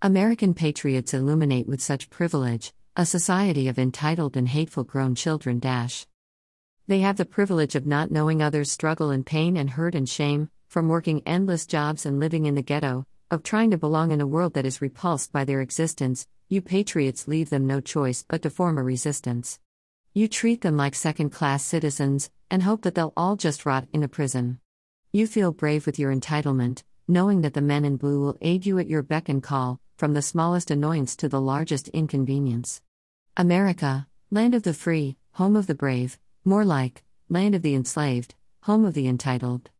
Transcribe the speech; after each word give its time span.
American 0.00 0.54
patriots 0.54 1.12
illuminate 1.12 1.66
with 1.66 1.80
such 1.80 2.08
privilege 2.08 2.72
a 2.94 3.04
society 3.04 3.66
of 3.66 3.80
entitled 3.80 4.36
and 4.36 4.48
hateful 4.48 4.84
grown 4.84 5.16
children. 5.16 5.58
Dash. 5.58 6.06
They 6.86 7.00
have 7.00 7.16
the 7.16 7.24
privilege 7.24 7.74
of 7.74 7.84
not 7.84 8.12
knowing 8.12 8.40
others 8.40 8.70
struggle 8.70 9.10
in 9.10 9.24
pain 9.24 9.56
and 9.56 9.70
hurt 9.70 9.96
and 9.96 10.08
shame, 10.08 10.50
from 10.68 10.86
working 10.86 11.20
endless 11.26 11.66
jobs 11.66 12.06
and 12.06 12.20
living 12.20 12.46
in 12.46 12.54
the 12.54 12.62
ghetto, 12.62 13.06
of 13.28 13.42
trying 13.42 13.72
to 13.72 13.76
belong 13.76 14.12
in 14.12 14.20
a 14.20 14.26
world 14.26 14.54
that 14.54 14.64
is 14.64 14.80
repulsed 14.80 15.32
by 15.32 15.44
their 15.44 15.60
existence. 15.60 16.28
You 16.48 16.62
patriots 16.62 17.26
leave 17.26 17.50
them 17.50 17.66
no 17.66 17.80
choice 17.80 18.24
but 18.28 18.42
to 18.42 18.50
form 18.50 18.78
a 18.78 18.84
resistance. 18.84 19.58
You 20.14 20.28
treat 20.28 20.60
them 20.60 20.76
like 20.76 20.94
second 20.94 21.30
class 21.30 21.64
citizens, 21.64 22.30
and 22.52 22.62
hope 22.62 22.82
that 22.82 22.94
they'll 22.94 23.12
all 23.16 23.34
just 23.34 23.66
rot 23.66 23.88
in 23.92 24.04
a 24.04 24.08
prison. 24.08 24.60
You 25.12 25.26
feel 25.26 25.50
brave 25.50 25.86
with 25.86 25.98
your 25.98 26.14
entitlement, 26.14 26.84
knowing 27.08 27.40
that 27.40 27.54
the 27.54 27.60
men 27.60 27.84
in 27.84 27.96
blue 27.96 28.20
will 28.20 28.38
aid 28.40 28.64
you 28.64 28.78
at 28.78 28.86
your 28.86 29.02
beck 29.02 29.28
and 29.28 29.42
call, 29.42 29.80
from 29.98 30.14
the 30.14 30.22
smallest 30.22 30.70
annoyance 30.70 31.16
to 31.16 31.28
the 31.28 31.40
largest 31.40 31.88
inconvenience. 31.88 32.80
America, 33.36 34.06
land 34.30 34.54
of 34.54 34.62
the 34.62 34.72
free, 34.72 35.16
home 35.32 35.56
of 35.56 35.66
the 35.66 35.74
brave, 35.74 36.20
more 36.44 36.64
like, 36.64 37.02
land 37.28 37.52
of 37.56 37.62
the 37.62 37.74
enslaved, 37.74 38.36
home 38.62 38.84
of 38.84 38.94
the 38.94 39.08
entitled. 39.08 39.70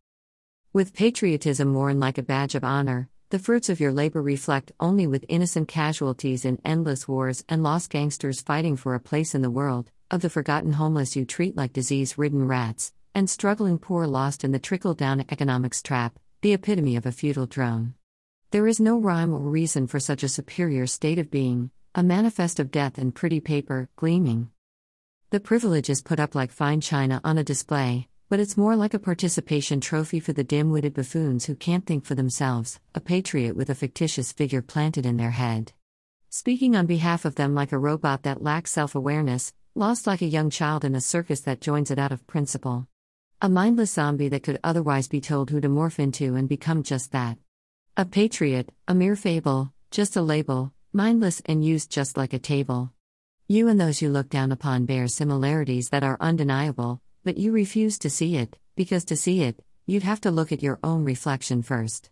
With 0.73 0.93
patriotism 0.93 1.73
worn 1.73 2.01
like 2.01 2.17
a 2.17 2.21
badge 2.21 2.53
of 2.53 2.65
honor, 2.65 3.07
the 3.29 3.39
fruits 3.39 3.69
of 3.69 3.79
your 3.79 3.93
labor 3.93 4.21
reflect 4.21 4.73
only 4.77 5.07
with 5.07 5.23
innocent 5.29 5.69
casualties 5.69 6.43
in 6.43 6.59
endless 6.65 7.07
wars 7.07 7.45
and 7.47 7.63
lost 7.63 7.89
gangsters 7.89 8.41
fighting 8.41 8.75
for 8.75 8.95
a 8.95 8.99
place 8.99 9.33
in 9.33 9.41
the 9.41 9.49
world, 9.49 9.89
of 10.11 10.19
the 10.21 10.29
forgotten 10.29 10.73
homeless 10.73 11.15
you 11.15 11.23
treat 11.23 11.55
like 11.55 11.71
disease 11.71 12.17
ridden 12.17 12.45
rats, 12.45 12.91
and 13.15 13.29
struggling 13.29 13.77
poor 13.77 14.05
lost 14.05 14.43
in 14.43 14.51
the 14.51 14.59
trickle 14.59 14.93
down 14.93 15.21
economics 15.31 15.81
trap, 15.81 16.19
the 16.41 16.51
epitome 16.51 16.97
of 16.97 17.05
a 17.05 17.11
feudal 17.13 17.45
drone. 17.45 17.93
There 18.51 18.67
is 18.67 18.79
no 18.79 18.97
rhyme 18.97 19.31
or 19.31 19.41
reason 19.41 19.85
for 19.85 19.99
such 19.99 20.23
a 20.23 20.27
superior 20.27 20.87
state 20.87 21.19
of 21.19 21.29
being, 21.29 21.69
a 21.93 22.01
manifest 22.01 22.59
of 22.59 22.71
death 22.71 22.97
and 22.97 23.13
pretty 23.13 23.39
paper, 23.39 23.89
gleaming. 23.95 24.49
The 25.29 25.39
privilege 25.39 25.87
is 25.87 26.01
put 26.01 26.19
up 26.19 26.33
like 26.33 26.51
fine 26.51 26.81
china 26.81 27.21
on 27.23 27.37
a 27.37 27.43
display, 27.43 28.07
but 28.27 28.39
it's 28.39 28.57
more 28.57 28.75
like 28.75 28.95
a 28.95 28.99
participation 28.99 29.79
trophy 29.79 30.19
for 30.19 30.33
the 30.33 30.43
dim 30.43 30.71
witted 30.71 30.95
buffoons 30.95 31.45
who 31.45 31.53
can't 31.53 31.85
think 31.85 32.05
for 32.05 32.15
themselves, 32.15 32.79
a 32.95 32.99
patriot 32.99 33.55
with 33.55 33.69
a 33.69 33.75
fictitious 33.75 34.31
figure 34.31 34.63
planted 34.63 35.05
in 35.05 35.17
their 35.17 35.29
head. 35.29 35.73
Speaking 36.31 36.75
on 36.75 36.87
behalf 36.87 37.25
of 37.25 37.35
them 37.35 37.53
like 37.53 37.71
a 37.71 37.77
robot 37.77 38.23
that 38.23 38.41
lacks 38.41 38.71
self 38.71 38.95
awareness, 38.95 39.53
lost 39.75 40.07
like 40.07 40.23
a 40.23 40.25
young 40.25 40.49
child 40.49 40.83
in 40.83 40.95
a 40.95 41.01
circus 41.01 41.41
that 41.41 41.61
joins 41.61 41.91
it 41.91 41.99
out 41.99 42.11
of 42.11 42.25
principle. 42.25 42.87
A 43.43 43.47
mindless 43.47 43.91
zombie 43.91 44.29
that 44.29 44.41
could 44.41 44.59
otherwise 44.63 45.07
be 45.07 45.21
told 45.21 45.51
who 45.51 45.61
to 45.61 45.69
morph 45.69 45.99
into 45.99 46.33
and 46.33 46.49
become 46.49 46.81
just 46.81 47.11
that. 47.11 47.37
A 47.99 48.05
patriot, 48.05 48.71
a 48.87 48.95
mere 48.95 49.17
fable, 49.17 49.73
just 49.91 50.15
a 50.15 50.21
label, 50.21 50.71
mindless 50.93 51.41
and 51.45 51.61
used 51.61 51.91
just 51.91 52.15
like 52.15 52.31
a 52.31 52.39
table. 52.39 52.93
You 53.49 53.67
and 53.67 53.77
those 53.77 54.01
you 54.01 54.07
look 54.07 54.29
down 54.29 54.53
upon 54.53 54.85
bear 54.85 55.09
similarities 55.09 55.89
that 55.89 56.01
are 56.01 56.15
undeniable, 56.21 57.01
but 57.25 57.37
you 57.37 57.51
refuse 57.51 57.99
to 57.99 58.09
see 58.09 58.37
it, 58.37 58.57
because 58.77 59.03
to 59.03 59.17
see 59.17 59.41
it, 59.41 59.61
you'd 59.85 60.03
have 60.03 60.21
to 60.21 60.31
look 60.31 60.53
at 60.53 60.63
your 60.63 60.79
own 60.81 61.03
reflection 61.03 61.61
first. 61.61 62.09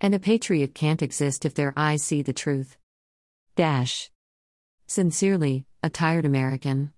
And 0.00 0.14
a 0.14 0.20
patriot 0.20 0.72
can't 0.72 1.02
exist 1.02 1.44
if 1.44 1.52
their 1.52 1.74
eyes 1.76 2.04
see 2.04 2.22
the 2.22 2.32
truth. 2.32 2.76
Dash. 3.56 4.12
Sincerely, 4.86 5.66
a 5.82 5.90
tired 5.90 6.26
American. 6.26 6.92